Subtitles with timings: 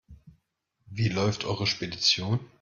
[0.87, 2.39] Wie läuft eure Spedition?